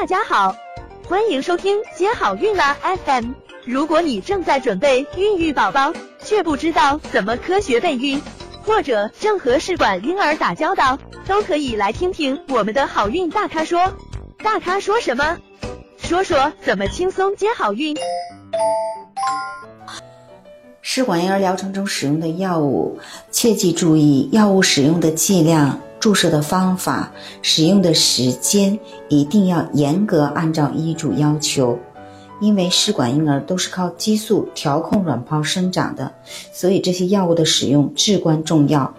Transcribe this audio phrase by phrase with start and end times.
[0.00, 0.54] 大家好，
[1.08, 3.32] 欢迎收听接好运啦 FM。
[3.64, 8.22] 如果你正在准备孕育宝宝，却不知道怎么科学备孕，
[8.62, 13.92] 或者正和试管婴儿打交道，都可以来听听我们的好运大咖说。
[14.36, 15.36] 大咖说什么？
[15.98, 17.96] 说说怎么轻松接好运。
[20.80, 23.00] 试管婴儿疗程中使用的药物，
[23.32, 25.80] 切记注意药物使用的剂量。
[26.00, 27.12] 注射的方法、
[27.42, 28.78] 使用的时间
[29.08, 31.78] 一定要严格按照医嘱要求，
[32.40, 36.12] 因为试管婴儿都是靠激素调控卵泡生长的，
[36.52, 38.94] 所以这些药物的使用至关重要。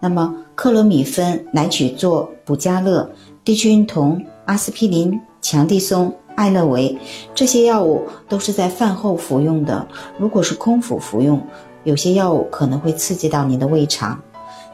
[0.00, 3.10] 那么，克罗米芬、来曲唑、补佳乐、
[3.42, 6.96] 地屈孕酮、阿司匹林、强地松、艾乐维
[7.34, 9.88] 这些药物都是在饭后服用的。
[10.18, 11.42] 如果是空腹服用，
[11.84, 14.20] 有些药物可能会刺激到您的胃肠。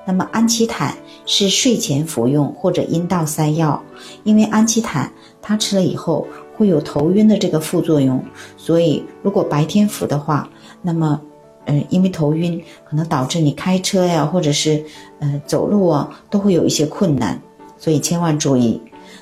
[0.07, 0.95] 那么，安琪坦。
[1.27, 3.83] 是睡前服用或者阴道塞药，
[4.25, 8.23] 因为安琪坦它吃了以后会有头晕的这个副作用，
[8.59, 10.47] 所以如果白天服的话，
[10.83, 11.19] 那么，
[11.65, 14.85] 嗯，因为头晕可能导致你开车呀，或者是
[15.21, 17.41] 呃走路啊都会有一些困难，
[17.79, 18.79] 所以千万注意。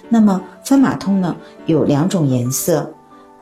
[0.08, 2.92] 那么芬马通呢有两种颜色，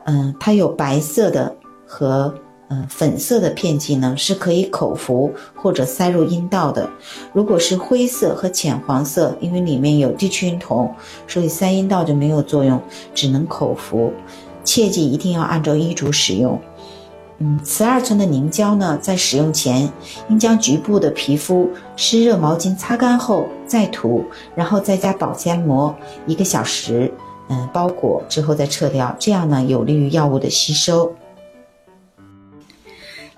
[0.05, 1.55] 嗯，它有白色的
[1.87, 2.31] 和。
[2.73, 6.89] 嗯，粉色的片剂呢是可以口服或者塞入阴道的。
[7.33, 10.89] 如果是灰色和浅黄色，因为里面有地区孕酮，
[11.27, 12.81] 所以塞阴道就没有作用，
[13.13, 14.13] 只能口服。
[14.63, 16.57] 切记一定要按照医嘱使用。
[17.39, 19.91] 嗯，瓷二醇的凝胶呢，在使用前
[20.29, 24.23] 应将局部的皮肤湿热毛巾擦干后再涂，
[24.55, 25.93] 然后再加保鲜膜
[26.25, 27.11] 一个小时，
[27.49, 31.13] 嗯，包裹之后再撤掉，这样呢有利于药物的吸收。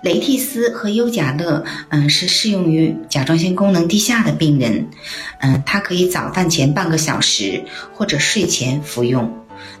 [0.04, 4.86] 雷替斯和优甲乐，嗯，是适用于甲状腺功能低下的病人，
[5.40, 9.32] 嗯，它可以早饭前半个小时或者睡前服用。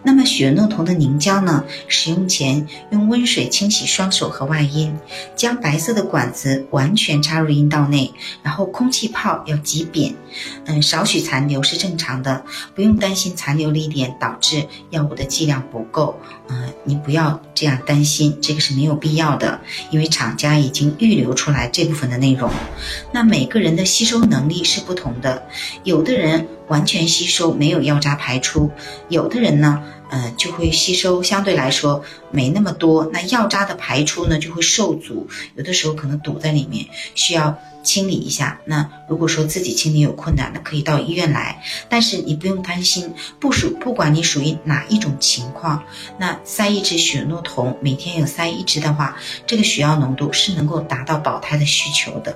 [0.02, 1.64] 那么血诺酮的凝胶呢？
[1.88, 4.94] 使用前用温水清洗双手和外阴，
[5.34, 10.14] 将白色的管子完全插入阴道内，然后空气泡要挤扁，
[10.66, 12.44] 嗯，少许残留是正常的，
[12.74, 19.60] 不用担心残留了一点导致药物的剂量不够，嗯，你不要这样担心，这个是没有必要的，
[19.90, 22.50] 因为厂家已经预留出来这部分的内容。
[23.12, 25.46] 那每个人的吸收能力是不同的，
[25.82, 26.46] 有的人。
[26.68, 28.70] 完全吸收没有药渣排出，
[29.08, 38.60] 有的人呢，嗯，就会吸收相对来说没那么多，那药渣的排出呢就会受阻，有的时候可能堵在里面，需要清理一下。
[38.64, 45.82] 那如果说自己清理有困难的，可以到医院来，但是你不用担心，不属不管你属于哪一种情况，
[46.18, 52.34] 那塞一支血诺酮，每天有塞一支的话，这个血药浓度是能够达到保胎的需求的。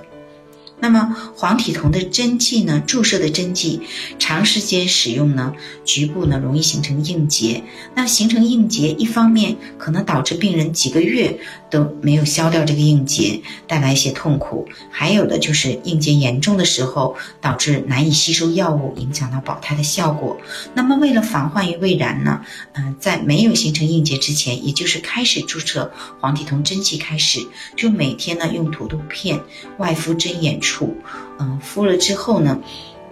[0.79, 2.81] 那么黄体酮的针剂呢？
[2.87, 3.81] 注射的针剂
[4.17, 5.53] 长时间使用呢，
[5.83, 7.63] 局部呢容易形成硬结。
[7.95, 20.37] 那形成硬结，一方面可能导致病人几个月都没有消掉这个硬结，带来一些痛苦；还有的就是硬结严重的时候，导致难以吸收药物，影响到保胎的效果。
[20.73, 22.41] 那么为了防患于未然呢，
[22.71, 25.91] 嗯，在没有形成硬结之前，也就是开始注射
[26.21, 29.37] 黄体酮针剂开始，就每天呢用土豆片
[29.77, 30.69] 外敷针眼处。
[30.69, 30.95] 处，
[31.39, 32.59] 嗯，敷了之后呢，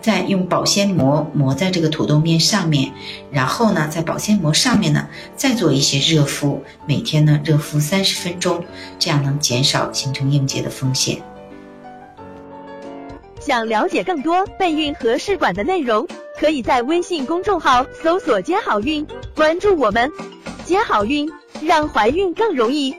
[0.08, 2.94] 再用保鲜膜膜在这个土豆面上面，
[3.30, 8.64] 然后呢，在保鲜膜上面呢，再做一些热敷，每天呢热敷三十分钟，
[8.98, 11.22] 这样能减少形成硬结的风险。
[13.42, 16.08] 想了解更多备孕和试管的内容，
[16.40, 20.10] 可以在微信公众号搜索“接好运”，关注我们，
[20.64, 21.30] 接好运，
[21.62, 22.96] 让怀孕更容易。